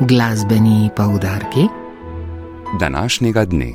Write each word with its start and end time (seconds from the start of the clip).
Glasbeni 0.00 0.90
poudarki 0.96 1.60
današnjega 2.80 3.44
dne. 3.44 3.72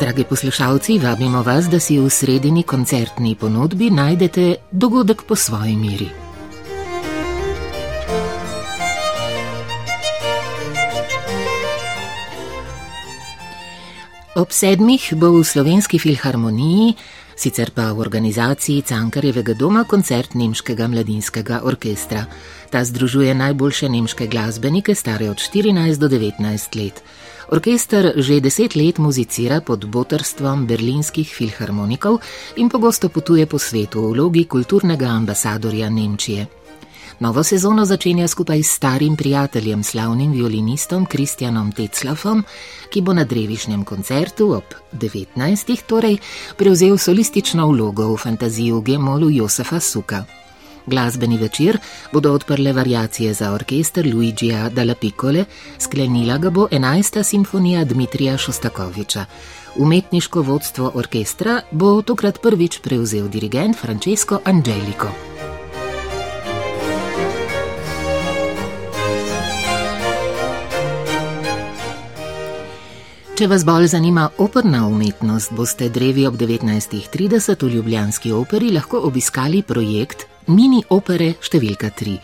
Dragi 0.00 0.24
poslušalci, 0.24 0.98
vabimo 0.98 1.42
vas, 1.42 1.68
da 1.68 1.80
si 1.80 1.98
v 1.98 2.10
sredini 2.10 2.62
koncertni 2.62 3.34
ponudbi 3.34 3.90
najdete 3.90 4.54
dogodek 4.70 5.22
po 5.28 5.36
svoji 5.36 5.76
miri. 5.76 6.29
Ob 14.38 14.52
sedmih 14.54 15.02
bo 15.18 15.34
v 15.34 15.42
slovenski 15.42 15.98
filharmoniji, 15.98 16.94
sicer 17.34 17.74
pa 17.74 17.90
v 17.90 17.98
organizaciji 17.98 18.86
Cankarjevega 18.86 19.58
doma, 19.58 19.82
koncert 19.82 20.38
Nemškega 20.38 20.86
mladinskega 20.86 21.66
orkestra. 21.66 22.30
Ta 22.70 22.84
združuje 22.86 23.34
najboljše 23.34 23.90
nemške 23.90 24.30
glasbenike, 24.30 24.94
stare 24.94 25.26
od 25.34 25.42
14 25.42 25.98
do 25.98 26.06
19 26.06 26.46
let. 26.78 27.02
Orkester 27.50 28.14
že 28.22 28.38
deset 28.38 28.78
let 28.78 29.02
muzicira 29.02 29.58
pod 29.66 29.90
botrstvom 29.90 30.62
berlinskih 30.62 31.26
filharmonikov 31.26 32.22
in 32.54 32.70
pogosto 32.70 33.10
potuje 33.10 33.50
po 33.50 33.58
svetu 33.58 34.06
v 34.06 34.14
vlogi 34.14 34.46
kulturnega 34.46 35.10
ambasadorja 35.10 35.90
Nemčije. 35.90 36.59
Novo 37.20 37.42
sezono 37.42 37.84
začenja 37.84 38.28
skupaj 38.28 38.62
s 38.62 38.70
starim 38.76 39.16
prijateljem, 39.16 39.82
slavnim 39.82 40.32
violinistom 40.32 41.06
Kristjanom 41.06 41.72
Teclafom, 41.72 42.44
ki 42.90 43.00
bo 43.00 43.12
na 43.12 43.24
drevišnjem 43.24 43.84
koncertu 43.84 44.54
ob 44.56 44.64
19. 44.92 45.82
torej 45.86 46.16
prevzel 46.56 46.98
solistično 46.98 47.66
vlogo 47.68 48.08
v 48.14 48.16
fantaziji 48.16 48.72
Gemolu 48.84 49.30
Josefa 49.30 49.80
Suka. 49.80 50.24
Glasbeni 50.86 51.36
večer 51.38 51.78
bodo 52.12 52.32
odprle 52.32 52.72
variacije 52.72 53.34
za 53.34 53.52
orkester 53.52 54.06
Luigija 54.14 54.68
Dalla 54.68 54.94
Piccole, 54.94 55.44
sklenila 55.78 56.38
ga 56.38 56.50
bo 56.50 56.68
11. 56.70 57.22
simfonija 57.22 57.84
Dmitrija 57.84 58.38
Šostakoviča. 58.38 59.24
Umetniško 59.76 60.42
vodstvo 60.42 60.92
orkestra 60.94 61.60
bo 61.70 62.02
tokrat 62.02 62.42
prvič 62.42 62.78
prevzel 62.78 63.28
dirigent 63.28 63.76
Francesco 63.76 64.38
Angelico. 64.44 65.29
Če 73.40 73.46
vas 73.48 73.62
bolj 73.64 73.86
zanima 73.88 74.26
operna 74.44 74.82
umetnost, 74.84 75.54
boste 75.56 75.86
drevi 75.88 76.26
ob 76.28 76.34
19.30 76.36 77.62
v 77.64 77.70
Ljubljanski 77.72 78.34
operi 78.36 78.68
lahko 78.74 79.00
obiskali 79.08 79.62
projekt 79.64 80.26
Mini 80.52 80.82
opere 80.92 81.30
številka 81.40 81.88
3. 82.02 82.18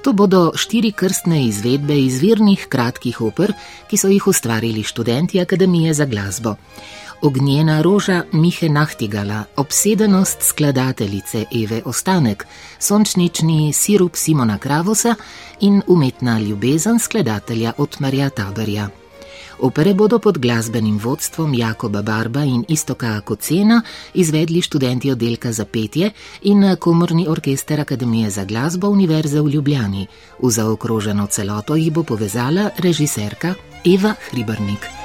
To 0.00 0.14
bodo 0.16 0.40
štiri 0.56 0.94
krstne 0.96 1.42
izvedbe 1.50 1.98
izvirnih 2.06 2.64
kratkih 2.72 3.20
oper, 3.28 3.52
ki 3.92 4.00
so 4.00 4.08
jih 4.08 4.30
ustvarili 4.32 4.80
študenti 4.80 5.44
Akademije 5.44 5.92
za 6.00 6.08
glasbo. 6.08 6.56
Ognjena 7.20 7.82
roža 7.84 8.22
Mihe 8.32 8.72
Nahtigala, 8.72 9.44
obsedenost 9.60 10.48
skladateljice 10.48 11.44
Eve 11.52 11.84
Ostanek, 11.84 12.48
sončnični 12.80 13.74
sirup 13.76 14.16
Simona 14.16 14.56
Kravosa 14.56 15.12
in 15.60 15.82
umetna 15.86 16.40
ljubezen 16.40 16.96
skladatelja 16.96 17.76
Otmarja 17.76 18.32
Taberja. 18.32 18.88
Opere 19.58 19.94
bodo 19.94 20.18
pod 20.18 20.38
glasbenim 20.38 20.98
vodstvom 20.98 21.54
Jakoba 21.54 22.02
Barba 22.02 22.44
in 22.44 22.64
Istoka 22.68 23.20
Kocena 23.20 23.82
izvedli 24.14 24.60
študenti 24.60 25.10
oddelka 25.10 25.52
za 25.52 25.64
petje 25.64 26.10
in 26.42 26.76
komorni 26.80 27.28
orkester 27.28 27.80
Akademije 27.80 28.30
za 28.30 28.44
glasbo 28.44 28.88
Univerze 28.88 29.40
v 29.40 29.48
Ljubljani. 29.48 30.06
V 30.42 30.50
zaokroženo 30.50 31.26
celoto 31.26 31.76
jih 31.76 31.92
bo 31.92 32.02
povezala 32.02 32.70
režiserka 32.78 33.54
Eva 33.84 34.14
Hribernik. 34.30 35.03